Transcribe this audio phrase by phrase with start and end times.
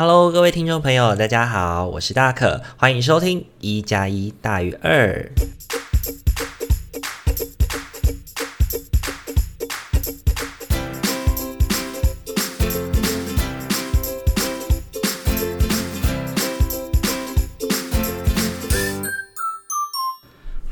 [0.00, 5.28] Hello，各位听众朋友，大家好，我是大可，欢迎收听一加一大于二。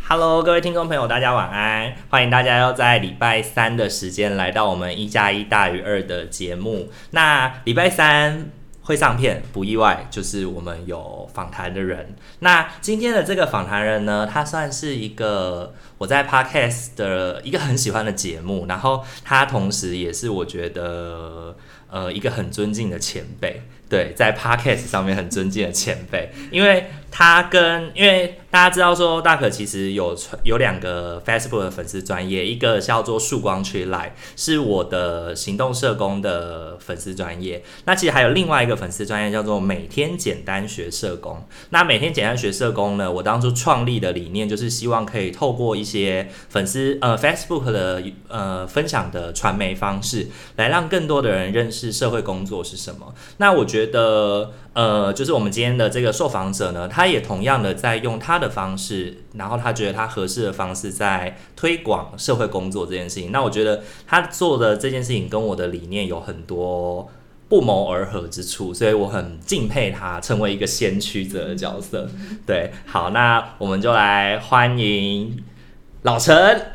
[0.07, 1.93] Hello，各位听众朋友，大家晚安！
[2.09, 6.93] 欢迎大家要在礼拜三的时间来到我们一加一大于二的节目。
[7.11, 8.53] 那礼拜三
[8.87, 12.15] 会上片，不意外，就是我们有访谈的人。
[12.39, 21.57] 那今天的这个访谈人呢，他算是一个我在 Podcast 的一个很喜欢的节目，然后他同时也是我觉得
[21.91, 23.63] 呃一个很尊敬的前辈。
[23.89, 28.41] 对，在 Podcast 上面很尊敬的前辈，因为他跟因为。
[28.49, 37.63] 大家知道说，大可其实有有两个 Facebook 的粉丝专业，一个叫做曙光 Tree Light，是我的行动社工的粉丝专业。
[37.85, 41.47] 那其实还有另外一个粉丝专业叫做每天简单学社工。
[41.69, 53.13] 那每天简单学社工呢，我当初创立的理念就是希望可以透过一些粉丝呃 Facebook 的呃分享的传媒方式，来让更多的人认识社会工作是什么。
[53.37, 58.47] 那我觉得呃，就是我们今天的这个受访者呢，他也同样的在用他的。
[58.47, 63.33] 的方式，然后他觉得他合适的方式在推广社会工作这件事情。
[63.33, 67.11] 那我觉得他做的这件事情跟我的理念有很多
[67.49, 72.09] 不谋而合之处，所以我很敬佩他成为一个先驱者的角色。
[72.47, 75.43] 对，好，那我们就来欢迎
[76.03, 76.71] 老陈。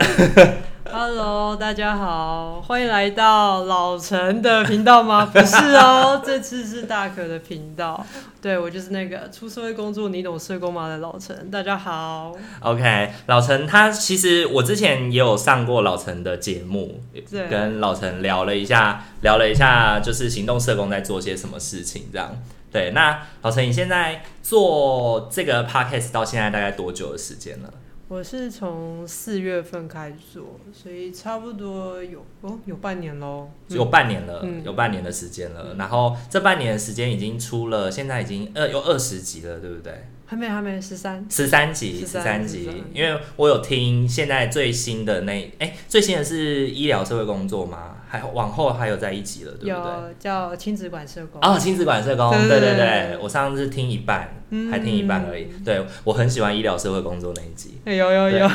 [0.84, 5.26] Hello，大家好，欢迎来到老陈的频道吗？
[5.32, 8.06] 不是哦，这次是大可的频道。
[8.42, 11.50] 对，我就是那个出社会工作你懂社工吗的老陈。
[11.52, 12.34] 大家好。
[12.62, 22.36] OK，老陈他其实我之前也有上过老陈的节目，对跟老陈聊了一下，聊了一下就是行动社工在做些什么事情这样。
[22.72, 27.70] 对，那老陈你现在做这个 Podcast 到现在大概多久的时间了？
[28.12, 35.68] 我是从四月份开始做，所以差不多有哦有半年喽，有半年了，嗯、有半年的时间了。
[35.72, 39.94] 嗯、然后这半年的时间已经出了，现在已经二有二十集了，对不对？
[40.32, 47.98] 还没还没十三十三集十三集，因为我有听现在最新的那哎、欸、最新的是医疗社会工作吗？
[48.08, 49.92] 还往后还有在一集了，对不对？
[50.18, 54.34] 叫亲子馆社工哦，亲子馆社工，对对对，我上次听一半，
[54.72, 55.50] 还听一半而已。
[55.66, 58.50] 对，我很喜欢医疗社会工作那一集，有有有，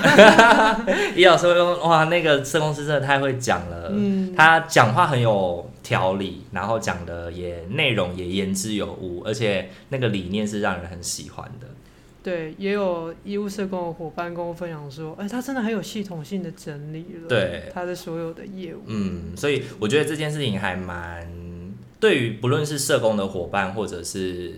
[1.15, 3.93] 医疗社会工哇，那个社工师真的太会讲了，
[4.35, 11.69] 他讲话很有条理，然后讲的也内容也言之有物，而且那个理念是让人很喜欢的。
[12.25, 18.83] 对，也有医务社工的伙伴跟我分享说，哎，他真的很有系统性的整理了，对他的所有的业务。
[18.87, 21.25] 嗯，所以我觉得这件事情还蛮，
[22.01, 24.57] 对于不论是社工的伙伴，或者是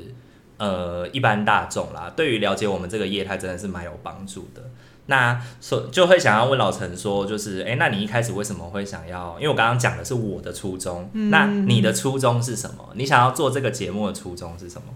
[0.57, 4.68] 呃一般大众啦，对于了解我们这个业态真的是蛮有帮助的。
[5.11, 9.35] 那所就会想要问老陈说，就是哎，那你一开始为什么会想要？
[9.37, 12.91] 因为我刚刚讲的是我的初衷，嗯、那你的初衷是什么？
[12.95, 14.95] 你想要做这个节目的初衷是什么？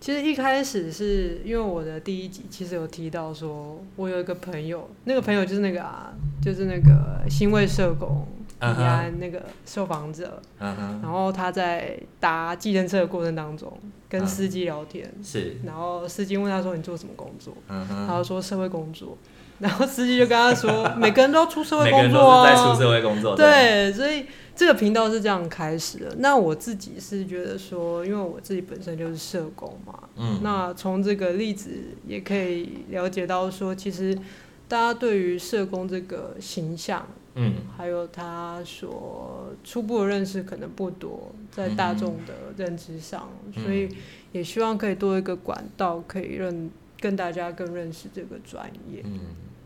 [0.00, 8.26] 其实一开始是因为我的第一集其实有提到说，我有一个朋友，那个朋友就是那个啊，就是那个新卫社工，
[8.60, 11.02] 宜安那个受访者，uh huh.
[11.02, 13.72] 然后他在搭计程车的过程当中
[14.08, 15.66] 跟司机聊天，是、uh，huh.
[15.66, 18.06] 然后司机问他说，你做什么工作？Uh.
[18.06, 19.16] 他就说社会工作，
[19.60, 24.26] 然后司机就跟他说，每个人都要出社会工作啊，在出社会工作，对，所以。
[24.58, 26.16] 这个频道是这样开始的。
[26.18, 31.70] 那我自己是觉得说，因为我自己本身就是社工嘛，嗯，那从这个例子
[32.04, 34.12] 也可以了解到说，其实
[34.66, 37.06] 大家对于社工这个形象，
[37.38, 43.88] 嗯，还有他所初步的认识可能不多，在大众的认知上，嗯，所以
[44.32, 49.20] 也希望可以多一个管道，可以让跟大家更认识这个专业，嗯。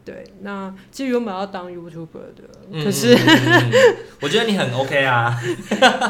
[0.05, 2.43] 对，那其实原本要当 YouTuber 的，
[2.73, 3.73] 嗯、可是、嗯、
[4.21, 5.41] 我觉得你很 OK 啊，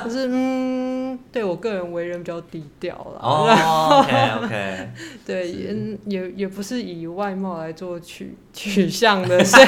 [0.03, 3.21] 可是嗯，对我个人为人比较低调了。
[3.21, 4.91] 哦， OK OK，
[5.27, 9.67] 对，是也也也不是以外貌来做取取向的，所 以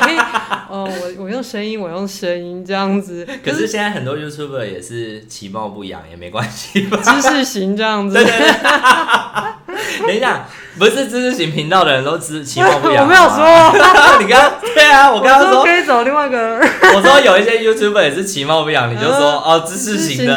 [0.71, 3.29] 哦，我我用声音，我用声音这样子。
[3.45, 6.97] 可是现在很多 YouTuber 也是其貌不扬，也没关系吧？
[7.03, 8.15] 知识型这样子。
[8.15, 9.64] 对对对
[10.07, 10.47] 等一下，
[10.79, 13.05] 不是知识型频道的人都知其貌不 扬。
[13.05, 13.45] 我没有说，
[14.21, 16.59] 你刚刚对啊，我刚刚说可以走另外一个。
[16.95, 20.37] 我说有一些 YouTuber 也是其貌不扬，你就说哦，知识型的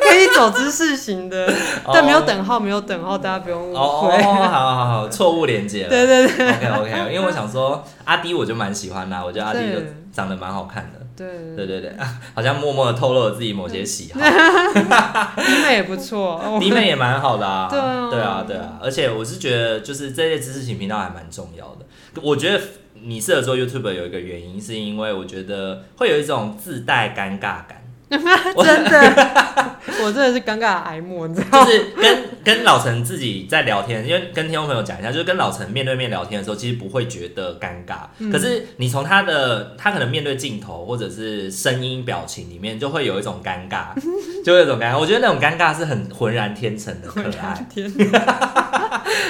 [0.00, 1.52] 可以走知识型的，
[1.92, 3.78] 但没有等号，没有等号，大家不用误会。
[3.78, 5.88] 哦，好好好，错误连接了。
[5.90, 6.48] 对对对。
[6.48, 9.78] OK OK，因为我想说阿迪，我就蛮喜欢啦，我觉得阿迪就
[10.14, 11.03] 长得蛮好看的。
[11.16, 11.26] 对
[11.56, 11.92] 对对对，
[12.34, 14.20] 好像默默的透露了自己某些喜好。
[15.42, 17.68] 医美也不错， 医美也蛮好的啊。
[17.70, 18.78] 对啊，对啊，对啊。
[18.82, 21.86] 而且我是觉得，就是这些知识型频道还蛮重要的。
[22.22, 22.60] 我觉得
[22.94, 27.83] 你适合做 YouTuber 有一个原因，是因为我觉得会有一种自带尴尬感。
[28.10, 31.66] 真的， 我真的是尴尬癌末，你知道吗？
[31.66, 37.96] 就是跟跟老陈自己在聊天，因为跟听众朋友讲一下，就是跟老陈面对面聊天的时候，其实不会觉得尴尬。
[38.18, 43.86] 嗯、可是你从他的他可能面对镜头或者是声音表情里面，就会有一种尴尬，
[44.44, 44.98] 就会有一种尴尬。
[44.98, 47.66] 我觉得那种尴尬是很浑然天成的可爱。
[47.68, 47.90] 天，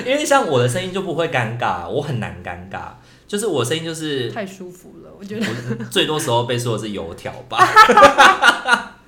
[0.05, 2.81] 因为像我的声音就不会尴尬，我很难尴尬，
[3.27, 5.11] 就是我的声音就是太舒服了。
[5.19, 5.47] 我觉得
[5.91, 7.59] 最多时候被说的是油条吧。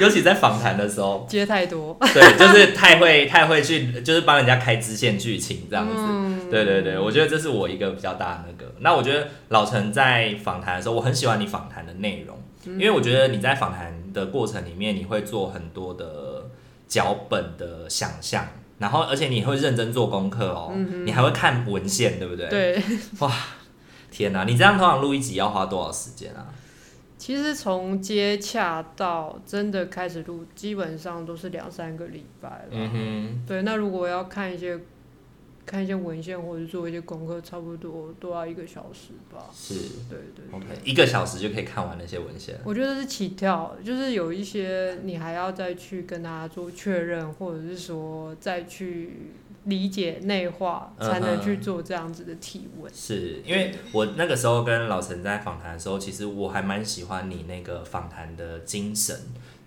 [0.00, 5.94] 尤其在访谈的时候，接太多，对，就是太会太会去，就是帮人家开支线剧情这样子。
[5.96, 8.72] 嗯、对对对，我觉得这是我一个比较大的那个。
[8.78, 16.48] 那我觉得老陈在访谈的时候，我很喜欢你访谈的内容，嗯、因为我觉得你在访谈的过程里面，你会做很多的
[16.86, 18.46] 脚本的想象，
[18.78, 22.48] 然后而且你会认真做功课哦，嗯、你还会看文献，对不对？
[22.48, 22.82] 对，
[23.18, 23.32] 哇，
[24.10, 26.46] 天哪，你这样通常录一集要花多少时间啊？
[27.16, 32.68] 其实从接洽到真的开始录，基本上都是两三个礼拜了。
[32.70, 33.44] 嗯哼。
[33.44, 34.78] 对，那如果要看一些
[35.68, 39.50] 看一些文献或者做一些功课，差不多都要一个小时吧。
[39.54, 39.74] 是。
[40.08, 40.56] 对对，对。
[40.56, 42.58] OK，一个小时就可以看完那些文献。
[42.64, 49.12] 我觉得是起跳，就是有一些你还要再去跟他做确认，或者是说再去。
[49.64, 52.90] 理解内化，才能去做这样子的提问。
[52.90, 59.14] 嗯、是因为我那个时候跟老陈在访谈的时候，其实我还蛮喜欢你那个访谈的精神。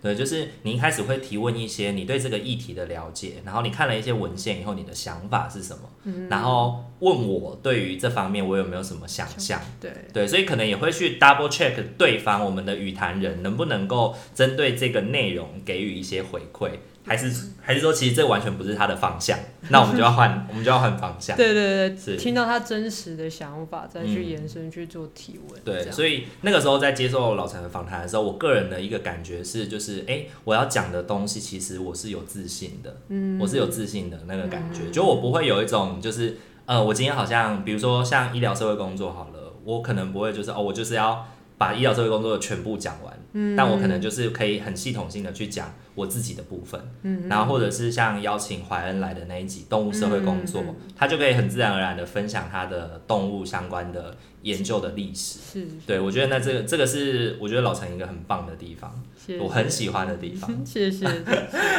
[0.02, 5.88] 对，就是你一开始会提问一些你对这个议题的了解，然后你看了一些文献以后，你的想法是什么？
[6.04, 9.60] 嗯、然后问我对于这方面我有没有什么想象？
[9.80, 16.70] 对对，所以可能也会去 double check 对方我们的语谈人能不能够针对这个内容给予一些回馈。
[17.04, 19.38] 还是还是说，其实这完全不是他的方向，
[19.70, 21.36] 那我们就要换，我们就要换方向。
[21.36, 25.60] 对对对，是听到他真实的想法，再去延伸去做提问。
[25.60, 41.26] 嗯、对，所以那个时候在接受老陈的访谈的时候，我个人的一个感觉是，就是哎、欸，我要讲的东西，其实我是有自信的，嗯，我是有自信的那个感觉，嗯、就我不会有一种就是，呃，我今天好像，比如说像医疗社会工作好了，我可能不会就是哦，我就是要
[41.62, 43.12] 把医疗社会工作的全部讲完。
[43.34, 58.92] 嗯，但我可能就是可以很系统性的去讲我自己的部分，嗯，然后或者是像邀请怀恩来的那一集动物社会工作，嗯、他就可以很自然而然的分享他的动物相关的研究的历史，是，对我觉得那这个这个是我觉得老陈一个很棒的地方，
[59.40, 61.06] 我很喜欢的地方，谢谢。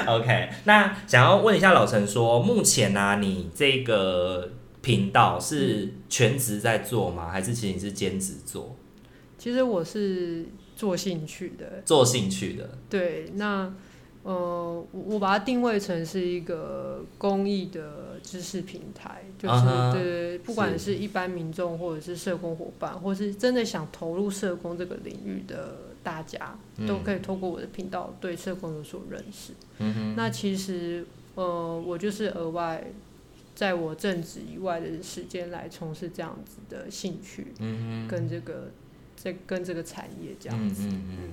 [0.07, 4.49] OK，那想要问一下老陈说，目前呢、啊，你这个
[4.81, 7.29] 频道是全职在做吗？
[7.29, 8.75] 还是其实你是兼职做？
[9.43, 10.45] 其实我是。
[10.75, 13.71] 做兴趣的，做兴趣的，对，那
[14.23, 14.33] 呃，
[14.91, 29.53] 我我把它定位成是一个公益的知识平台，就是、uh huh, 对，不管是一般民众或者是社工伙伴，是或是真的想投入社工这个领域的大家，嗯、都可以透过我的频道对社工有所认识。
[30.15, 31.05] 那其实
[31.35, 32.83] 呃，我就是额外
[33.53, 37.53] 在我正职以外的时间来从事这样子的兴趣，
[38.09, 38.71] 跟这个。
[39.23, 41.29] 在跟这个产业这样子，嗯嗯嗯，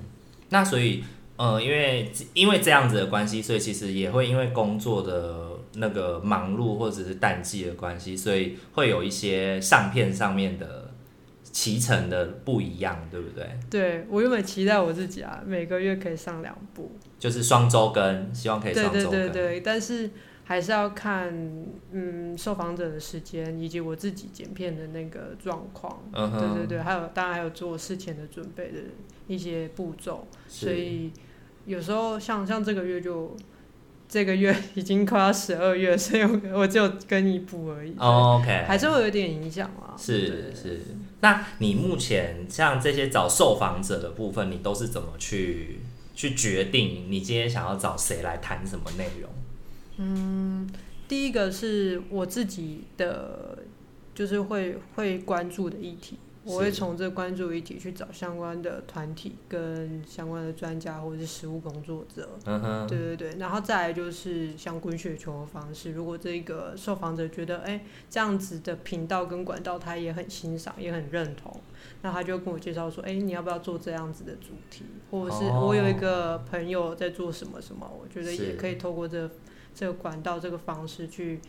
[0.50, 1.02] 那所以
[1.36, 10.92] 呃，因为因为这样子的关系，所以其实也会因为工作的那个忙碌或者是淡季的关系，所以会有一些上片上面的
[11.42, 13.50] 骑程的不一样，对不对？
[13.68, 20.08] 对，我原本期待我自己啊，每个月可以上两部，就是双周更，希望可以双周更，对对对对，但是。
[20.44, 21.32] 还是要看，
[21.92, 26.30] 嗯，受访者的时间以及我自己剪片的那个状况，uh.
[26.38, 28.78] 对对对，还有当然还有做事前的准备的
[29.28, 31.12] 一些步骤，所以
[31.66, 33.36] 有时候像像这个月就
[34.08, 37.94] 这个月已经快要十二月，所以我就跟一部而已。
[37.96, 39.94] Oh, OK，还是会有点影响啊。
[39.96, 40.80] 是是，是，
[41.20, 45.78] 那你目前像这些找受访者的部分，你都是怎么去
[46.16, 49.30] 去决定你今天想要找谁来谈什么内容？
[50.02, 50.66] 嗯，
[51.06, 53.58] 第一个是我自己的，
[54.14, 62.26] 就是会会关注的议题，我会从这关注议题去找相关的团体跟相关的专家或者是实务工作者。
[62.46, 71.60] 嗯哼，对对对，然后再来就是像滚雪球的方式，如果这个受访者觉得哎这样子的频道跟管道他也很欣赏也很认同，
[72.00, 79.30] 那他就跟我介绍说，哎你要不要做这样子的主题，或者是我有一个朋友在做什么什么，我觉得也可以透过这个。
[79.74, 81.40] 这个管道这个方式去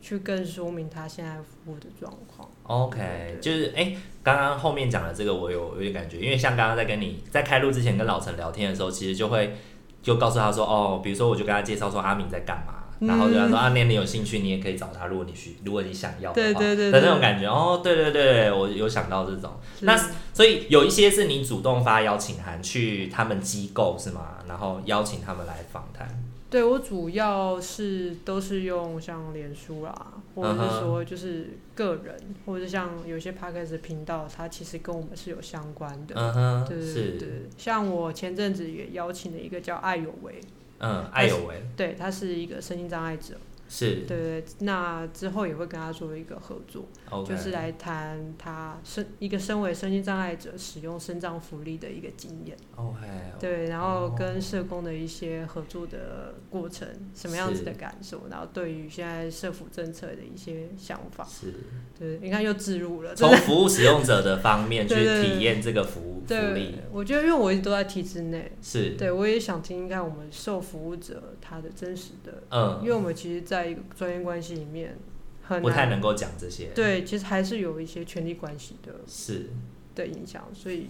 [0.00, 2.48] 去更说明他现在服务的状况。
[2.64, 9.56] OK，就是哎，刚刚后面讲的这个我有有点感觉，因为像刚刚在跟你在开录之前跟老陈聊天的时候，其实就会
[10.02, 12.80] 就告诉他说，哦，比如说我就跟他介绍说阿明在干嘛。
[13.00, 15.06] 然后就他说啊，那你有兴趣，你也可以找他。
[15.06, 19.50] 如果你需，如果你想要的话，对对对的那种感觉哦，对对对，我有想到这种。
[19.80, 19.94] 那
[20.32, 24.38] 所以有一些是你主动发邀请函去他们机构是吗？
[24.46, 26.08] 然后邀请他们来访谈。
[26.54, 36.14] 对，我主要是都是用像脸书啦，或者是说就是个人，嗯、或者是像有些 Podcast 频道，它其实跟我们是有相关的。
[36.14, 37.28] 嗯哼，对对对。
[37.58, 40.40] 像我前阵子也邀请了一个叫艾有为。
[40.78, 43.34] 嗯，艾有为，对，他是一个身心障碍者。
[43.76, 47.26] 是对对，那之后也会跟他做一个合作，okay.
[47.26, 52.56] 就是来谈他身一个身为身心障碍者使用身障福利的一个经验。
[52.76, 53.40] Okay.
[53.40, 61.26] 对，然后跟社工的一些合作的过程，什么样子的感受，然后对于现在社福政策的一些想法。
[61.28, 61.52] 是，
[61.98, 66.76] 对，你看又置入了，从服务使用者的方面 去体验这个服务福利。
[66.92, 73.63] 我觉得，因为我一直都在体制内，是对，我也想听一看我们受服务者他的真实的，嗯，因为我们其实在。
[73.64, 74.94] 在一个专业关系里面，
[75.42, 76.66] 很不太能够讲这些。
[76.74, 79.48] 对，其实还是有一些权力关系的，是
[79.94, 80.44] 的影响。
[80.52, 80.88] 所以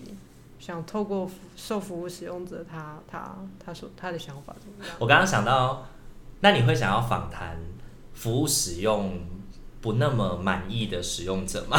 [0.59, 4.97] 想透过受服务使用者他，他他他说他的想法怎么样？
[4.99, 5.87] 我刚刚想到，
[6.41, 7.57] 那你会想要访谈
[8.13, 9.21] 服务使用
[9.81, 11.79] 不那么满意的使用者吗？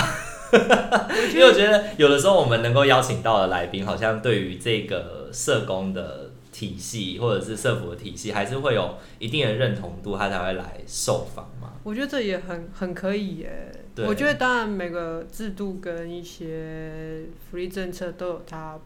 [1.34, 6.25] 因为我觉得有的时候我们能够邀请到的来宾，好像对于这个社工的。
[6.56, 11.74] 体系或者是社福的体系，还是会有一定的认同度，他才会来受访嘛。
[11.84, 13.70] 我觉得这也很很可以耶。
[13.98, 18.80] 我觉得当然每个制度跟一些福利政策都有它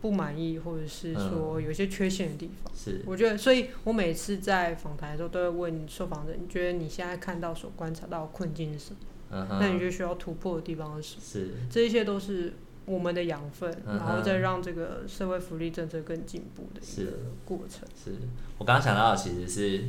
[0.00, 2.72] 不满意，或者是说有些缺陷的地方。
[2.74, 3.02] 是、嗯。
[3.04, 8.98] 我觉得，所以我每次在访谈的时候，都会问受访者：你觉得你现在看到所观察到的困境是什么？
[9.32, 9.46] 嗯。
[9.60, 11.22] 那你觉得需要突破的地方是什么？
[11.22, 11.50] 是。
[11.68, 12.54] 这一些都是。
[12.88, 17.12] 我们的养分，然后再让这个社会福利政策更进步的一个
[17.44, 17.86] 过程。
[17.94, 18.16] 是，是
[18.56, 19.84] 我刚刚想到的，其实是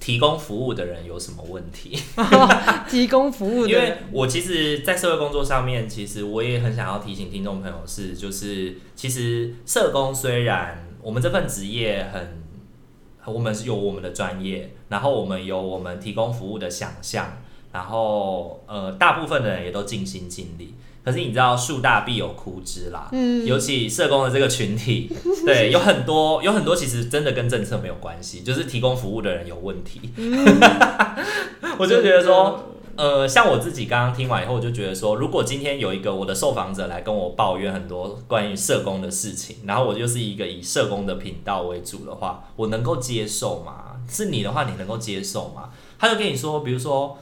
[0.00, 1.98] 提供服务的人有什么问题？
[2.88, 12.42] 提供服务的人，因为我其实，在社会工作上面，其实我也很想要提醒听众朋友是，就是其实社工虽然我们这份职业很，
[13.24, 17.38] 我们是有我们的专业，然后我们有我们提供服务的想象，
[17.72, 20.74] 然后呃，大部分的人也都尽心尽力。
[21.04, 25.10] 可是你知道树大必有枯枝啦，嗯，尤其社工的这个群体，
[25.44, 30.00] 对，有很多有很多其实真的跟政策没有关系，就是提供服务的人有问题。
[30.16, 30.46] 嗯、
[31.76, 43.96] 我就觉得说，呃，像我自己刚刚听完以后，我就觉得说，如果今天有一个我的受访者来跟我抱怨很多关于社工的事情，然后我就是一个以社工的频道为主的话，我能够接受吗？
[44.08, 45.70] 是你的话，你能够接受吗？
[45.98, 47.18] 他就跟你说，比如说。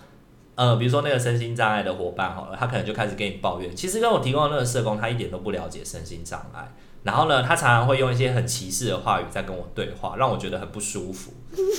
[0.60, 6.70] 呃，比如说那个身心障碍的伙伴好了，他可能就开始跟你抱怨，其实跟我提供的那个社工，他一点都不了解身心障碍，
[7.02, 11.32] 然后呢，他常常会用一些很歧视的话语在跟我对话，让我觉得很不舒服。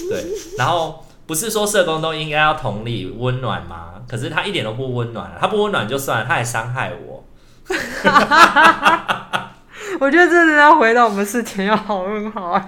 [0.09, 0.25] 对，
[0.57, 4.01] 然后不是说社工都应该要同理温暖吗？
[4.07, 7.23] 可是他一点都不温暖，他不温暖就算了，他还伤害我。
[9.99, 12.67] 我觉得这是要回到我们事前要讨论好啊，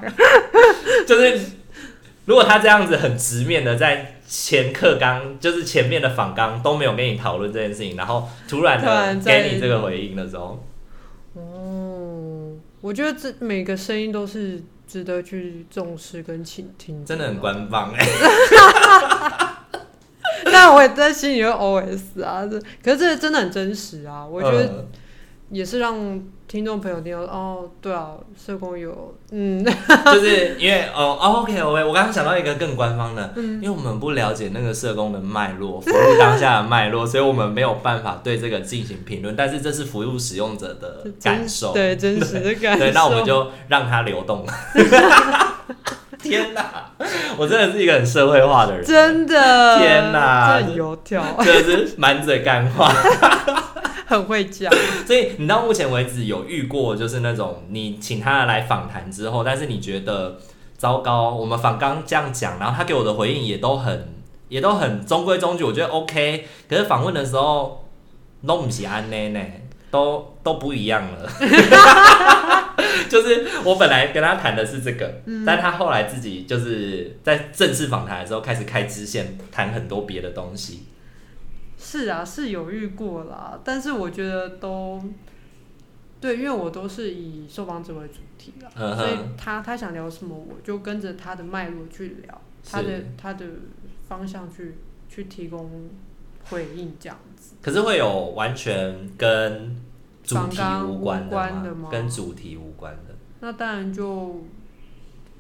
[1.08, 1.42] 就是。
[2.26, 10.66] 如果他这样子很直面的在前课纲，就是前面的访纲都没有跟你讨论这件事情，然后突然的给你这个回应的时候，
[11.34, 18.04] 哦，我觉得这每个声音都是值得去重视跟倾听，真的很官方哎。
[20.46, 24.88] 那我也在心里会 OS 啊，这可是这真的很真实啊，我觉得
[25.50, 26.22] 也是让。
[26.46, 29.66] 听众朋友听到哦，对啊，社工有，嗯，
[30.06, 39.36] 就是因为哦，OK OK，我刚刚想到一个更官方的，嗯，因为我们不了解那个社工的脉络，服务当下的脉络，所以我们没有办法对这个进行评论。
[39.36, 42.84] 但是这是服务使用者的感受，对真实的感受。
[42.84, 44.46] 对，那我们就让它流动。
[46.22, 46.92] 天哪，
[47.36, 49.80] 我真的是一个很社会化的人，真的。
[49.80, 52.94] 天哪，很油条，真的是满嘴干话。
[54.14, 54.72] 很会讲，
[55.06, 60.38] 所以你到目前为止有遇过，就是那种你请他来访谈之后，但是你觉得
[60.78, 64.14] 糟糕，我们访刚这样讲，然后他给我的回应也都很，
[64.50, 66.48] 也都很中规中矩，我觉得 OK。
[66.70, 67.86] 可是访问的时候，
[68.46, 71.30] 都不是安内内，都都不一样了。
[73.10, 80.86] 就是我本来跟他谈的是这个，嗯，但他后来自己就是在正式访谈的时候开始开支线，谈很多别的东西。
[81.84, 85.04] 是啊，是有遇过啦，但是我觉得都
[86.22, 93.46] 对，因为我都是以受访者为主题啦，嗯，所以他他想聊什么，我就跟着他的脉络去聊，他的他的
[94.08, 94.76] 方向去
[95.10, 95.90] 去提供
[96.50, 97.56] 回应这样子。
[97.62, 99.76] 可是会有完全跟
[100.24, 101.30] 主题无关
[101.62, 101.90] 的吗？
[101.92, 103.14] 跟主题无关的。
[103.42, 104.42] 那当然就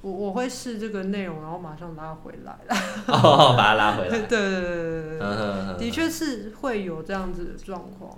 [0.03, 2.59] 我我会试这个内容，然后马上拉回来了。
[3.07, 4.09] 哦，把它拉回来。
[4.09, 8.11] 对对对对对，的确是会有这样子的状况。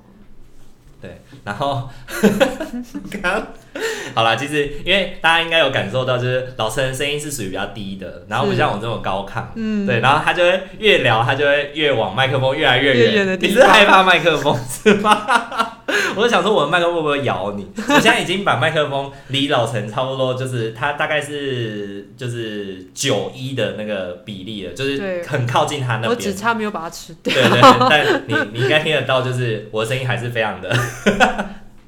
[0.99, 1.87] 对，然后
[4.15, 13.55] 好啦，其实因为大家应该有感受到，就是老陈的声音是属于比较低的，然后不像我这么高亢，嗯，对，然后他就会越聊，他就会越往麦克风越来越远，越远的地方。
[13.55, 15.73] 你是害怕麦克风是吗？
[16.15, 17.67] 我就想说，我的麦克风会不会咬你？
[17.75, 26.09] 我现在已经把麦克风离老陈差不多，就是他大概是就是九一的那个比例了，就是很靠近他那边。
[26.09, 27.33] 我只差没有把它吃掉。
[27.33, 30.75] 对对，但你你应该听得到，就是我的声音还是非常的。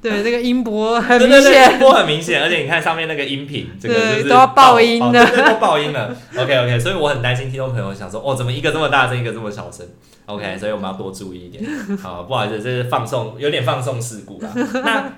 [0.00, 6.16] 对，那个音波很明显，音波很明显，而且你看上面那个音频，这个就是都要爆音的，都爆音了。
[6.36, 9.84] OK OK， 所以我很担心听众朋友想说，哦，怎么一个这么大声，一个这么小声
[10.26, 11.64] ？OK，所以我们要多注意一点。
[12.00, 14.50] 好，不好意思，这是放送，有点放送事故啦。
[14.84, 15.12] 那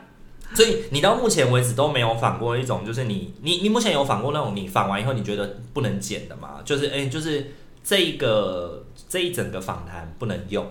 [0.54, 6.60] 所以你到目前为止都没有访过一种，就是你你你目前有访过那种你访完以后你觉得不能剪的吗？
[6.64, 7.52] 就是哎、欸，就是
[7.84, 10.66] 这一个这一整个访谈不能用，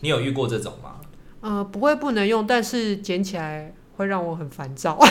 [0.00, 0.94] 你有遇过这种吗？
[1.40, 4.98] 呃，不会不能用，但是剪起来会让我很烦躁，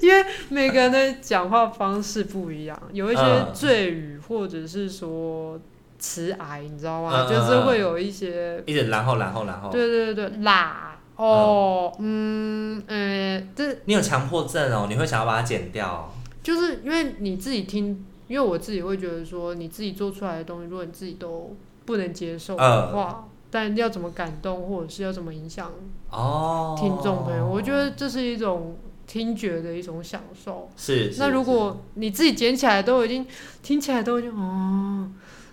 [0.00, 3.22] 因为每个人的讲话方式不一样，有一些
[3.54, 5.58] 赘语或者是说
[5.98, 7.26] 词癌，你知道吗？
[7.26, 16.12] 嗯、就是会有一些一直然后然后然后，对对对啦哦嗯呃，这你有强迫症哦，你会想要把它剪掉，
[16.42, 23.28] 就是因为你自己听，因为我自己会觉得说，你自己做出来的东西，如果你自己都不能接受的话。
[23.54, 25.70] 嗯但要怎么感动，或者是要怎么影响
[26.10, 27.46] 哦听众朋友？
[27.46, 30.68] 我觉得这是一种听觉的一种享受。
[30.76, 31.12] 是。
[31.12, 33.24] 是那如果你自己捡起来都已经
[33.62, 35.08] 听起来都已经哦，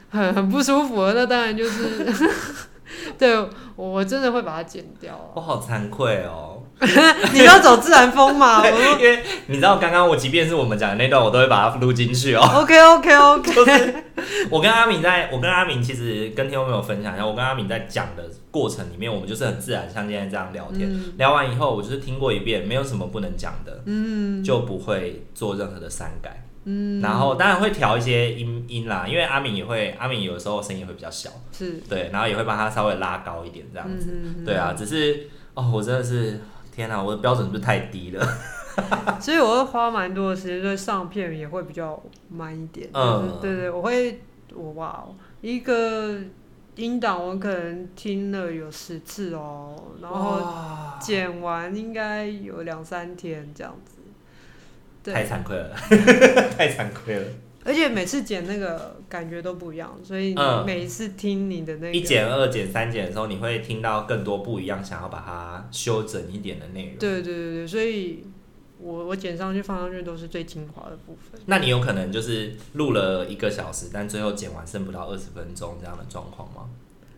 [0.10, 2.03] 很很不舒服了，那当然就是
[3.20, 5.31] 对我真的会把它剪掉。
[5.36, 6.50] 我好惭愧哦。
[7.33, 8.61] 你要走自然风嘛？
[8.67, 12.41] 因为你知道，刚刚我即便是我们讲的那段，我都会把它录进去哦。
[12.55, 13.53] OK OK OK。
[13.53, 13.95] 就是
[14.50, 20.91] 我跟阿敏在，我跟阿敏其实跟听众朋友分享一下，我跟阿敏在讲的过程里面，我们就是很自然，像今天这样聊天。
[20.91, 27.00] 嗯、聊完以后，我就是听过一遍，没有什么不能讲的，嗯，就不会做任何的删改，嗯。
[27.00, 34.07] 然后当然会调一些音音啦，因为阿敏也会，阿敏有的时候声音会比较小，是对，然后也会帮他稍微拉高一点这样子，
[34.46, 34.74] 对啊。
[34.75, 36.39] 只是哦，我真的是。
[36.72, 38.25] 天哪，我的标准是不是太低了？
[39.20, 42.90] 所以我会花蛮多的时间，所以上片也会比较慢一点。
[42.94, 44.22] 嗯，对对，我会
[44.53, 45.05] 我，哇，
[45.42, 46.18] 一个
[46.75, 55.12] 音档我可能听了有十次哦，然后剪完应该有两三天这样子。
[55.12, 55.75] 太惭愧了，
[56.57, 57.25] 太惭愧了。
[57.63, 66.97] 而且每次剪那个感觉都不一样，所以你每一次听你的那个一剪、二剪、三剪的时候，你会听到更多不一样，想要把它修整一点的内容。
[66.97, 68.25] 对对对对，所以
[68.79, 71.39] 我我剪上去放上去都是最精华的部分。
[71.45, 76.67] 那你有可能就是录了一个小时，但最后剪完剩不到二十分钟这样的状况吗？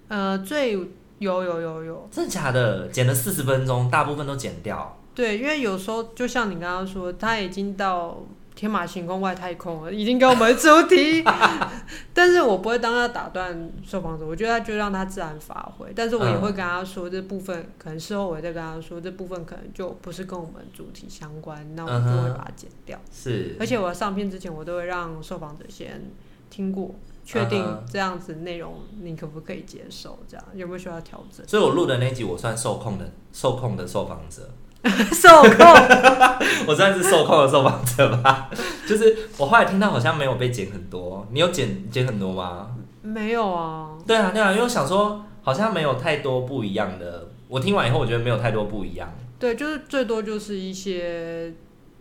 [0.09, 0.85] 呃，最有
[1.19, 2.89] 有有有有，真的假的？
[2.89, 4.99] 剪了四十分钟，大部分都剪掉。
[5.15, 8.21] 对，因为有时候就像你刚刚说，他已经到。
[8.63, 11.21] 天马行空外太空了，已经给我们出题，
[12.13, 22.97] 但是我不会当他打断受访者，我觉得他就让他自然发挥，但是我也会跟他说、嗯、这部分可能事后我再跟他说这部分可能就不是跟我们主题相关，那我们就会把它剪掉。
[23.11, 26.01] 是，而且我上片之前我都会让受访者先
[26.49, 26.95] 听过，
[27.25, 31.45] 确定这样子内容你可不可以接受，这样有没有需要调整？
[31.45, 34.49] 所以我录的那集我算受控的，受控的受访者。
[35.13, 35.65] 受控，
[36.67, 38.49] 我算是受控的受访者吧。
[38.85, 42.67] 就是我后来听到好像没有被剪很多，你有剪剪很多吗？
[43.01, 43.91] 没有啊。
[44.05, 47.29] 对啊，对啊，因为我想说好像没有太多不一样的。
[47.47, 49.13] 我听完以后，我觉得没有太多不一样。
[49.39, 51.53] 对，就是最多就是一些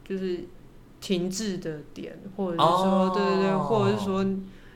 [0.08, 0.40] 就是
[1.00, 4.24] 停滞的点，或者是说，哦、对对对，或者是说。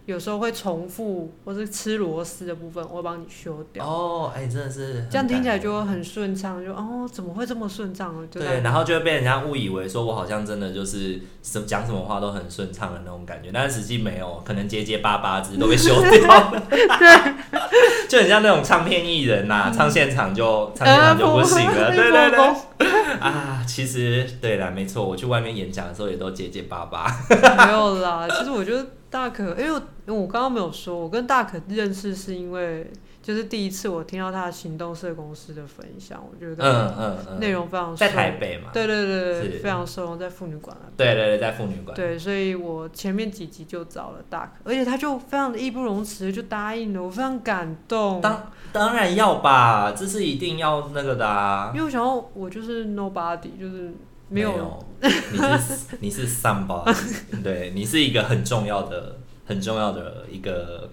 [0.07, 3.85] 有时候会重复，或是吃螺丝的部分，我会帮你修掉。
[3.85, 8.29] 哦，哎、欸，真的是这样听起来就会很顺畅，就哦，怎么会这么顺畅呢？
[8.31, 16.63] 对，然后就会被人家误以为说我好像真的就是什讲什么话都很顺畅的那种感觉，但是实际没有，可能结结巴巴，字都被修掉了。
[16.71, 16.87] 对，
[18.09, 21.91] 就很像那种唱片艺人呐、啊，唱现场就唱现场就不行了。
[21.91, 22.87] 对 对对。
[23.19, 27.13] 啊，其实对啦，没错，我去外面演讲的时候也都结结巴巴。
[27.29, 28.87] 没有啦，其实我觉得。
[29.17, 32.91] 大可，因为我刚刚没有说，我跟大可认识是因为。
[33.27, 48.21] 就是第一次我听到他的行动社公司的分享，我觉得嗯嗯内容非常在台北嘛，对对对对，非常受用在妇女馆了，对对对，在妇女馆，对，所以我前面几集就找了大可，而且他就非常的义不容辞就答应了，我非常感动。
[48.21, 53.93] 当当然要吧，这是一定要那个的啊，因为我想要我就是 nobody，就是
[54.29, 56.95] 没有，你是你是 somebody，
[57.43, 60.91] 对你是一个很重要的很重要的一个。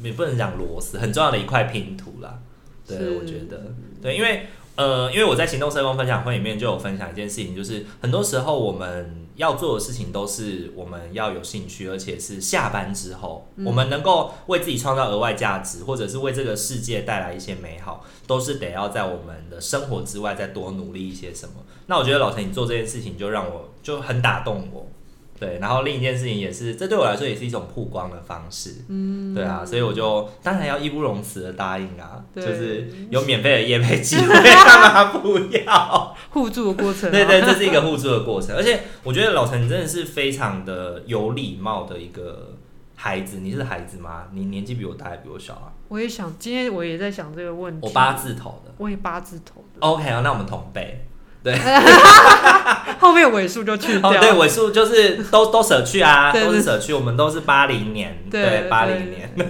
[0.00, 2.38] 也不能讲螺丝，很重要的一块拼图啦。
[2.86, 3.60] 对，我觉得，
[4.00, 21.54] 对，因为呃，因为我在行动社工分享会里面就有分享一件事情，就是很多时候我们要做的事情都是我们要有兴趣，而且是下班之后，嗯、我们能够为自己创造额外价值，或者是为这个世界带来一些美好，都是得要在我们的生活之外再多努力一些什么。
[21.86, 24.88] 那我觉得老陈你做这件事情就让我就很打动我。
[25.38, 28.84] 对，然后另一件事情也是，这对我来说也是一种曝光的方式。
[28.88, 36.16] 嗯，对啊，所以我就当然要义不容辞的答应啊，就是有免费的业配机会， 干嘛不要？
[36.30, 37.10] 互助的过程。
[37.10, 42.56] 对对，这是一个互助的过程，而且我觉得老陈真的是非常的有礼貌的一个
[42.96, 43.38] 孩子。
[43.38, 44.24] 你是孩子吗？
[44.32, 45.72] 你年纪比我大还比我小啊？
[45.88, 47.86] 我也想，今天我也在想这个问题。
[47.86, 49.80] 我八字头的，我也八字头的。
[49.80, 51.06] OK，那我们同辈。
[51.42, 51.56] 对，
[52.98, 54.10] 后面尾数就去掉。
[54.10, 56.92] 哦，对，尾数就是都都舍去啊，都是舍去。
[56.92, 59.30] 我们都是八零年，对，八零年。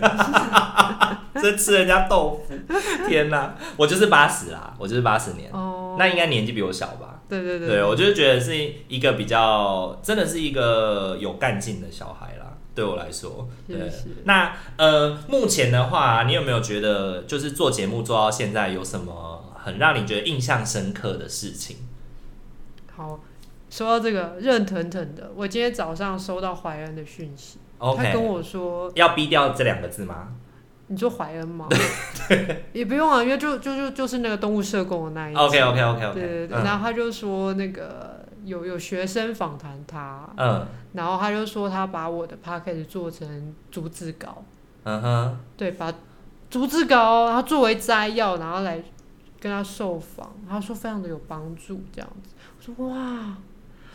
[1.40, 2.54] 这吃人家豆腐，
[3.06, 3.54] 天哪！
[3.76, 5.48] 我就是八十啦，我就是八十年。
[5.52, 7.20] 哦，那应该年纪比我小吧？
[7.28, 7.68] 对对对。
[7.68, 8.56] 对，我就是觉得是
[8.88, 12.46] 一个比较，真的是一个有干劲的小孩啦。
[12.74, 13.76] 对我来说，对。
[14.24, 19.44] 那呃，目前的话，你有没有觉得，就是做节目做到现在有什么？
[19.62, 21.76] 很让你觉得印象深刻的事情。
[22.94, 23.20] 好，
[23.70, 30.28] 说到这个热腾腾的，我今天早上收到怀恩的讯息.他跟我说要逼掉这两个字吗？
[30.88, 31.68] 你说怀恩吗？
[32.72, 35.34] 也不用啊，因为就就就就是那个动物社工的那一。
[35.34, 36.14] OK OK OK OK。
[36.14, 44.42] 对对对，嗯、然后他就说那个有有学生访谈他，嗯，然后他就说他把我的 p a c k a g e 做成逐字稿，
[44.84, 45.92] 嗯哼，对，把
[46.50, 48.82] 逐字稿然后作为摘要，然后来。
[49.40, 52.30] 跟他受访，他说非常的有帮助，这样子。
[52.58, 53.36] 我说哇。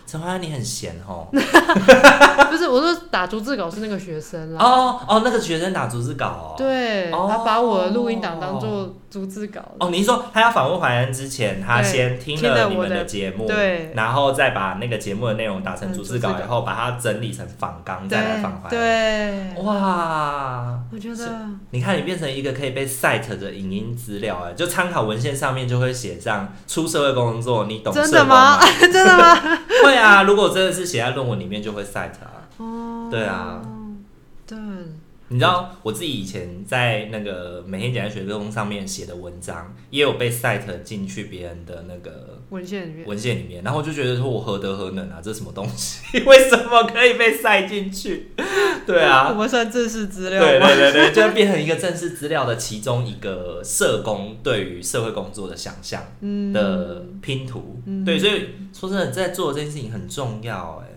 [0.06, 1.27] 陈怀恩，你很闲哦。
[1.32, 4.62] 不是，我说打逐字稿是那个学生啦。
[4.62, 6.56] 哦哦，那个学生打逐字稿哦。
[6.58, 9.62] 对，他把我的录音档当做逐字稿。
[9.80, 19.54] 哦，你说他要访问怀恩之前，他先听了你们的节目，对，然后再把那个节目的内容打成逐字稿，然后把它整理成访纲，再来访怀恩。
[19.56, 28.58] 对，哇，我觉得你看，你变成一个可以被 cite 的影音资料，哎，就参考文献上面就会写上出社会工作，你懂真的吗？
[28.82, 29.36] 真的吗？
[29.86, 30.13] 会啊。
[30.13, 32.49] 啊，如果真的是写在论文里面，就会 cite 啊。
[32.58, 33.62] 哦，对啊，
[34.45, 34.58] 对。
[35.30, 43.08] 你知道我自己以前在那个每天简单学科上面写的文章，也有被 cite 进去别人的那个文献里面。
[43.08, 45.20] 文献里面，然后我就觉得说，我何德何能啊？
[45.24, 46.20] 这是什么东西？
[46.26, 48.32] 为什么可以被塞进去？
[48.86, 50.40] 对啊，我们算正式资料。
[50.40, 56.04] 对对对对，就变成一个正式资料的其中一个社工对于社会工作的想象
[56.54, 57.82] 的拼图。
[57.88, 60.90] 嗯、对，所以说真的，在做这件事情很重要，哎，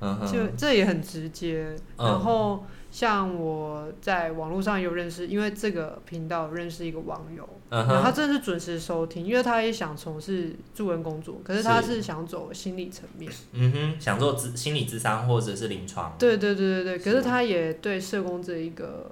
[0.00, 2.64] 嗯哼，就这也很直接，然后。
[2.92, 7.88] 像我在网络上有认识，因为这个频道认识一个网友，uh huh.
[7.88, 19.10] 然后他真的是准时收听，因为他也想从事助人工作，可是他是想走心理层面，嗯哼，想做心理智商或者是临床，对对对对对，可是他也对社工这一个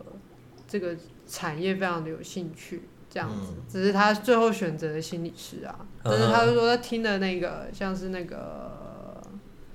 [0.69, 0.95] 这个
[1.27, 9.23] 产业非常的有兴趣，这样子，嗯、只是他最后选择了心理师啊，但是他就说他听的那个像是那个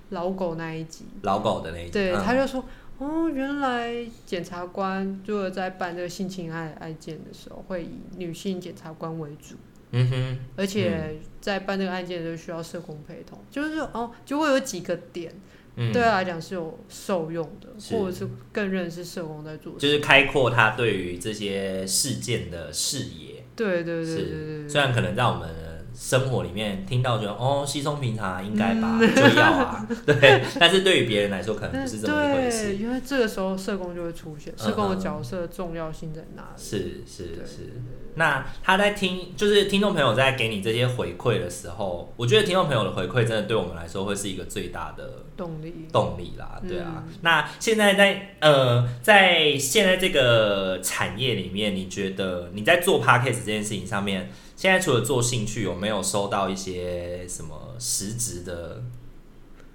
[0.09, 2.63] 老狗那一集，老狗的那一集，对，嗯、他就说。
[2.97, 9.55] 哦，原来检察官就是在办这个性侵害案件的时候，会以女性检察官为主。
[9.91, 10.37] 嗯哼。
[10.55, 15.33] 而且在办这个案件的时候，需要社工陪同，就是哦，就会有几个点，
[15.75, 23.43] 对他来讲是有受用的，嗯、或者是更认识社工在做就是开阔他对于这些事件的视野。
[23.55, 24.69] 对对对对对，对。
[24.69, 25.64] 虽然可能让我们。
[25.95, 30.43] 生活里面听到就哦，稀松平常，应该吧，嗯、就要啊， 对。
[30.59, 32.75] 但是对于别人来说，可能不是这么一回事。
[32.75, 36.61] 因为这个时候社工就会出现，社工的角色重要性在哪里？
[36.61, 37.81] 是是是。
[38.15, 47.03] 那他在听，就是听众朋友在给你这些回馈的时候，我觉得听众朋友的回馈真的对我们来说会是一个最大的动力动力啦，对啊。
[47.05, 54.31] 嗯、那现在在呃，在现在这个产业里面，你觉得你在做 podcast 这件事情上面？
[54.55, 58.81] 现在除了做兴趣，有没有收到一些什么实质的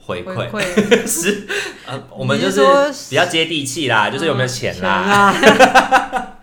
[0.01, 0.49] 回馈
[1.07, 1.47] 是
[1.87, 2.63] 呃，我们就是
[3.11, 5.35] 比较接地气啦，就是有没有钱啦。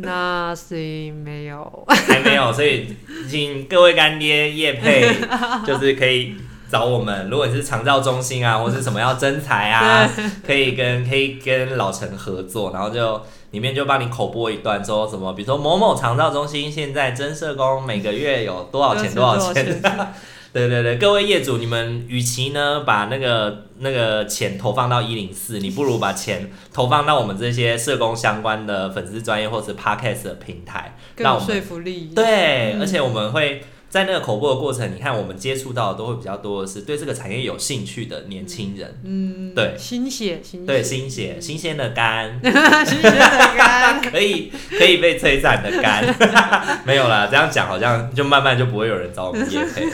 [0.04, 1.84] 那谁没有？
[1.88, 2.96] 还没有，所以
[3.28, 5.06] 请各位干爹叶配，
[5.66, 6.34] 就是可以
[6.70, 7.28] 找我们。
[7.30, 10.08] 如果你是长照中心啊，或是什么要征才啊，
[10.46, 19.82] 可以跟可以跟老陈合作，然后就里面就帮你口播一段，说什么，比如说某某长照中心现在征社工，每个月有多少钱多少钱。
[20.52, 32.10] 对对对，各位业主，你们与其呢把那个那个钱投放到一零四，你不如把钱投放到我们这些社工相关的粉丝专业或者 podcast 的平台，更有说服力。
[32.14, 40.66] 对，嗯、而且我们会在那个口播的过程，你看我们接触到的都会比较多的是对这个产业有兴趣的年轻人，嗯，对，新血，新血。
[40.66, 42.38] 对新血，新鲜的肝，
[42.86, 46.06] 新鲜的肝，可以可以被摧残的肝，
[46.86, 49.84] 没有啦，这样讲好像就慢慢就不会有人找我们业配。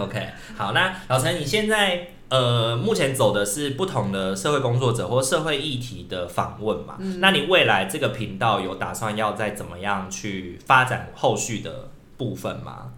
[0.00, 6.94] OK，好，那老陈，你现在呃，目前走的是不同的社会工作者或社会议题的访问嘛？
[7.00, 12.92] 嗯，那你未来这个频道有打算要再怎么样去发展后续的部分吗？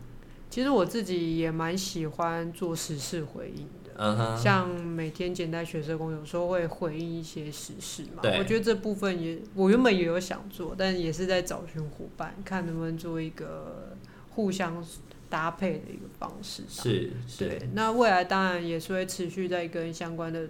[0.51, 8.23] 其实我自己也蛮喜欢做时事回应的，像每天简单学社工，有时候会回应一些时事嘛。
[8.39, 13.97] 我觉得这部分也，我原本也有想做，但也是在找寻伙伴，看能不能做一个
[14.31, 14.85] 互相。
[15.31, 17.69] 搭配的一个方式是，是，对。
[17.73, 20.49] 那未来当然也是会持续在跟相关的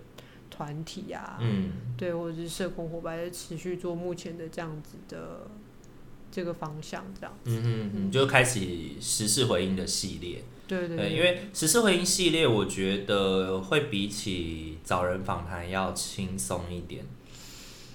[0.48, 5.50] 团体啊，嗯，对，或者是社工伙伴在持续做目前的这样子的
[6.30, 7.50] 这个方向，这样子。
[7.50, 10.42] 嗯嗯嗯，就开启时事回应的系列。
[10.66, 17.04] 对对，对，因为时事回应系列，我觉得会比起找人访谈要轻松一点。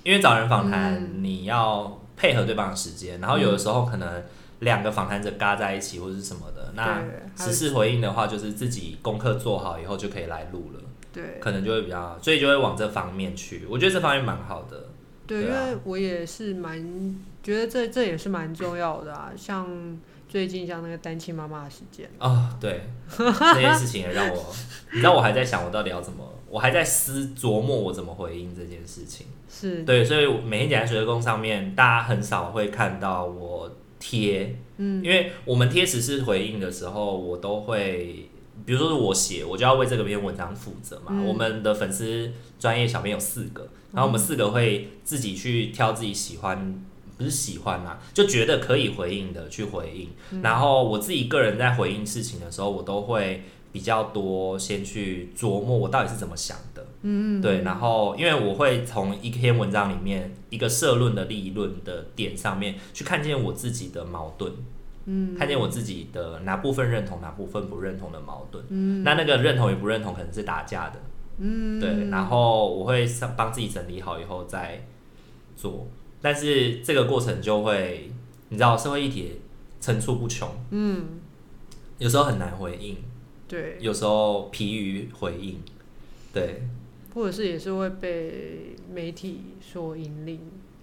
[0.03, 4.23] 因为找人访谈，你要配合对方的时间，嗯，然后有的时候可能。
[4.59, 7.03] 两个访谈者嘎在一起或者是什么的，那
[7.35, 10.79] 时事回应的话，就是自己功课做好以后就可以来录了。
[11.11, 13.65] 对，可能就会比较，所以就会往这方面去。
[13.69, 14.87] 我觉得这方面蛮好的。
[15.27, 19.31] 对，因为我也是蛮觉得这这也是蛮重要的啊。
[19.37, 22.81] 像最近像那个单亲妈妈的事件哦，对，
[23.17, 24.53] 这件事情也让我，
[24.91, 29.27] 你知道我还在想我到底要怎么，我还在思琢磨我怎么回应这件事情。
[29.47, 33.71] 是对，所以每天讲在学社工上面，大家很少会看到我。
[33.97, 38.29] 贴，嗯，因为我们贴时事回应的时候，我都会，
[38.65, 41.07] 比如说是我写，我就要为这个篇文章负责嘛。
[41.09, 46.85] 嗯、我们的粉丝专业小编有四个，然后我们四个会自己去挑自己喜欢，
[47.17, 50.09] 不是喜欢啊，就觉得可以回应的去回应。
[50.31, 56.85] 嗯、然后我自己个人在回应事情的时候，我都会比较多先去琢磨我到底是怎么想的。
[57.07, 64.51] 嗯，对，然后因为我会从一篇文章里面一个社论的立论的点上面去看见我自己的矛盾，
[65.05, 70.99] 嗯，看见我自己的哪部分认同，哪部分不认同的矛盾，嗯，那那个认同与不认同可能是打架的，
[71.37, 74.83] 嗯，对，然后我会帮自己整理好以后再
[75.55, 75.87] 做，
[76.25, 78.09] 但是这个过程就会，
[78.49, 79.39] 你知道，社会议题
[79.79, 81.05] 层出不穷，嗯，
[81.99, 82.97] 有时候很难回应，
[83.47, 85.61] 对，有时候疲于回应，
[86.33, 86.63] 对。
[87.13, 90.39] 或者是也是会被媒体所引领，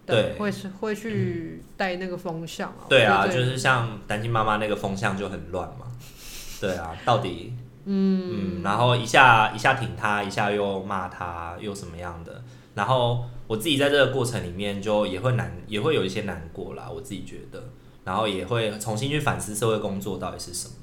[0.07, 2.87] 对，会是会去带那个风向啊。
[2.89, 5.87] 对啊，就是像单亲妈妈那个风向就很乱嘛。
[6.61, 7.53] 对啊，到底，
[7.87, 12.41] 嗯嗯，然后一下一下挺他，一下又骂他，又什么样的？
[12.75, 16.91] 然后我自己在这个过程里面就也会难，也会有一些难过啦。
[16.91, 17.63] 我自己觉得，
[18.05, 20.75] 然后也会重新去反思社会工作到底是什么。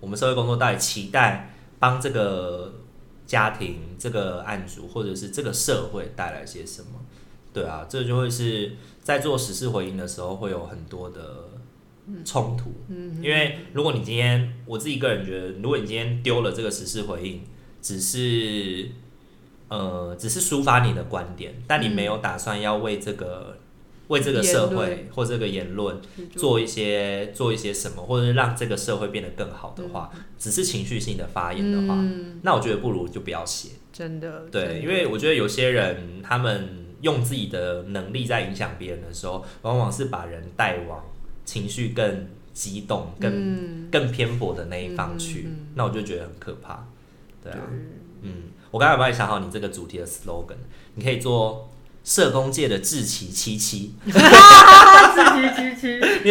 [0.00, 2.80] 我们社会工作到底期待帮这个。
[3.26, 7.00] 家庭这个案主，或者是这个社会带来些什么？
[7.54, 11.48] 对啊，这就会是在做实事回应的时候会有很多的
[12.22, 12.70] 冲突。
[12.88, 17.40] 嗯，因为如果你今天，我自己个人觉得，如果你今天丢了这个实事回应，
[17.80, 18.90] 只是
[19.78, 23.56] 呃，只是抒发你的观点，但你没有打算要为这个。
[24.08, 25.96] 为这个社会或这个言论
[26.36, 31.98] 做一些做一些什么，或者是让这个社会变得更好的话，只是情绪性的发言的话，
[32.42, 33.70] 那我觉得不如就不要写。
[33.94, 41.02] 真的，对，因为我觉得有些人他们用自己的能力在影响别人的时候，往往是把人带往
[41.46, 46.86] 情绪更激动、更更偏颇的那一方去，那我就觉得很可怕。
[47.42, 47.60] 对啊，
[48.24, 48.32] 嗯，
[48.70, 50.56] 我刚才有帮你想好你这个主题的 slogan，
[50.96, 51.70] 你可以做。
[52.04, 54.18] 社工界的志奇七七，志奇
[55.56, 56.00] 七七？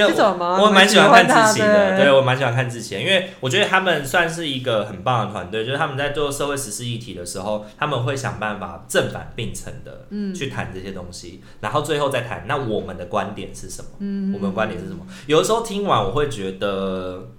[0.61, 13.89] 我蛮喜欢看志奇的，对，我蛮喜欢看志祺，因为我觉得他们算是一个很棒的团队，就是他们在做社会实施议题的时候，他们会想办法正反并陈的去谈这些东西，嗯、然后最后再谈那我们的观点是什么？
[13.97, 15.03] 嗯，我们的观点是什么？
[15.25, 17.29] 有的时候听完我会觉得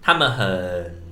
[0.00, 1.02] 他们很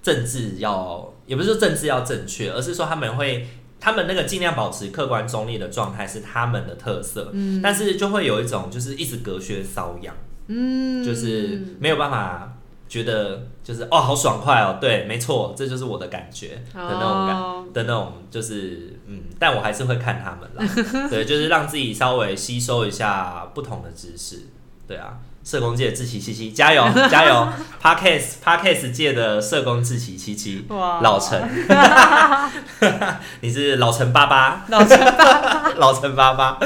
[0.00, 3.48] 政治要，也不是说政治要正确，而是说他们会，
[3.80, 10.14] 他们那个尽量保持客观中立的状态是他们的特色，嗯，但是就会有一种就是一直隔靴搔痒，
[10.48, 12.50] 嗯，就是没有办法。
[12.86, 17.64] 觉得就是哦，好爽快哦，对，没错，这就是我的感觉的那种感、oh.
[17.72, 24.42] 的那种，就是嗯，但我还是会看他们啦，对，就是让自己稍微吸收一下不同的知识，
[24.86, 27.46] 对啊，社工界的志奇七七，加油 加油
[27.82, 31.02] ，Podcast Podcast 界的社工志奇七七，wow.
[31.02, 31.38] 老陈，
[33.42, 36.58] 你是老陈爸爸，老陈爸爸， 老陈爸爸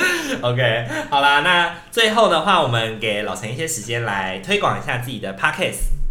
[0.43, 6.08] ，OK，好啦，那最后的话，我们给老陈一些时间来推广一下自己的 Podcast。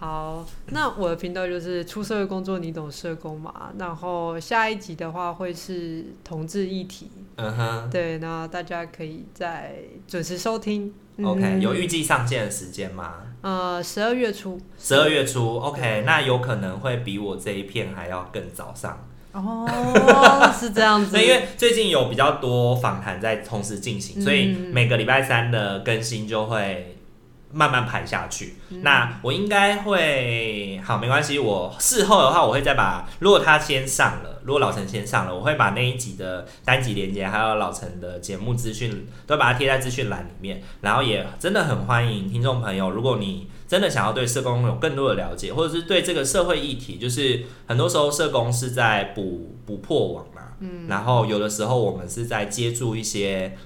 [0.00, 3.72] 好，那我的频道就是出社会工作，你懂社工嘛？
[3.78, 9.74] 然后下一集的话会是同志议题，嗯哼，对，那大家可以再
[10.06, 10.94] 准时收听。
[11.20, 13.14] OK，嗯，有预计上线的时间吗？
[13.40, 14.60] 呃，十二月初。
[14.78, 19.04] 十二月初，OK，那有可能会比我这一片还要更早上。
[19.32, 19.68] 哦，
[20.56, 21.18] 是这样子。
[21.20, 26.94] 因为最近有比较多访谈在同时进行，所以每个礼拜三的更新就会。
[27.50, 31.38] 慢慢排下去，嗯、那我应该会好，没关系。
[31.38, 40.62] 我事后的话，我会再把，如果他先上了，如果老陈先上了，我会把那一集的单集连接，还有老陈的节目资讯，都把它贴在资讯栏里面。
[40.82, 53.56] 然后也真的很欢迎听众朋友，如果你真的想要对社工有更多的了解，或者是对这个社会议题，就是很多时候社工是在补补破网嘛，嗯，然后有的时候我们是在接住一些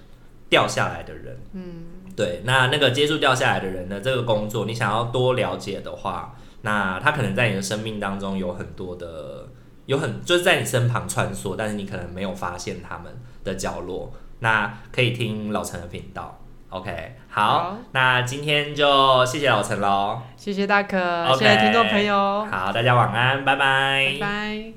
[0.49, 1.85] 掉下来的人，嗯。
[2.15, 9.49] 对，那那个接触掉下来的人的这个工作，你想要多了解的话，那他可能在你的生命当中有很多的，
[9.87, 13.13] 有很就是在你身旁穿梭，但是你可能没有发现他们
[13.45, 14.13] 的角落。
[14.41, 24.73] 那可以听老陈的频道，OK，好，好，那今天就谢谢老陈喽，谢谢大可，okay, 谢谢听众朋友，好，大家晚安，拜拜，拜拜。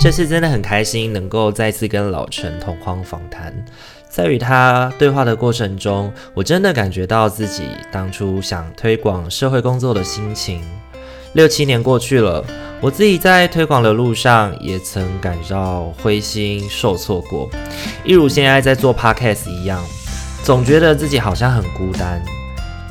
[0.00, 3.64] 这次真的很开心，能够再次跟老陈同框访谈。
[4.14, 10.62] 在与他对话的过程中，我真的感觉到自己当初想推广社会工作的心情。
[11.32, 12.44] 六七年过去了，
[12.80, 17.50] 我自己在推广的路上也曾感到灰心受挫过，
[18.04, 19.84] 一如现在在做 podcast 一样，
[20.44, 22.22] 总觉得自己好像很孤单，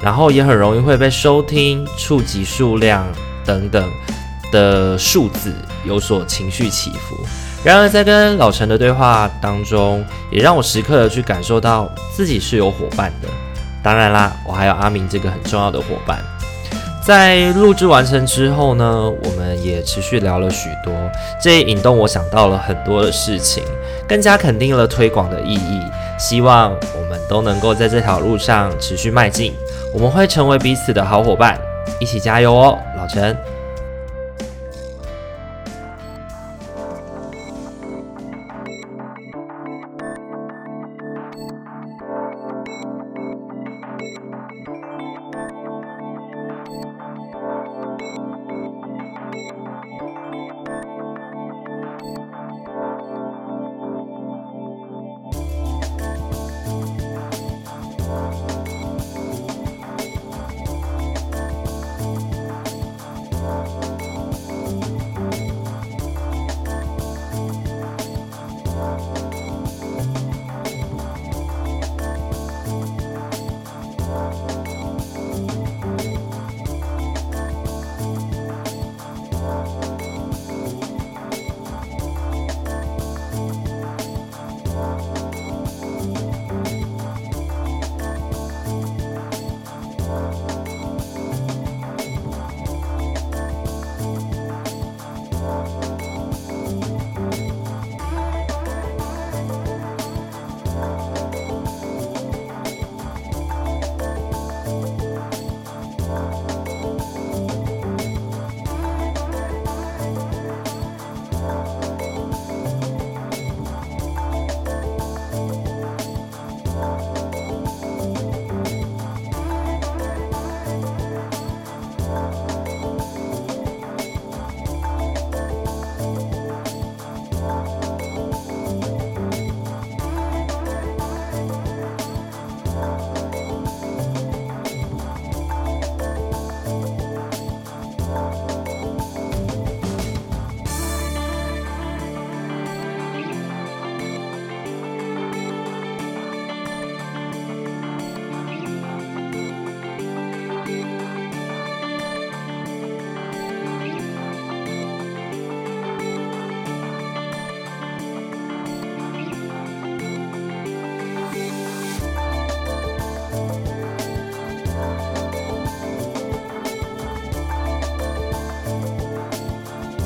[0.01, 3.07] 然后也很容易会被收听、触及数量
[3.45, 3.89] 等等
[4.51, 5.53] 的数字
[5.85, 7.15] 有所情绪起伏。
[7.63, 13.29] 然而，在跟老陈的对话当中，也让我时刻的去感受到自己是有伙伴的。
[13.81, 16.19] 当然啦，我还有阿明这个很重要的伙伴。
[17.01, 20.93] 在录制完成之后呢，我们也持续聊了许多，
[21.41, 23.63] 这也引动我想到了很多的事情，
[24.07, 25.81] 更加肯定了推广的意义。
[26.17, 29.53] 希望我们都能够在这条路上持续迈进，
[29.93, 31.59] 我们会成为彼此的好伙伴，
[31.99, 33.35] 一起加油哦，老陈。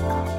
[0.07, 0.36] Podcast.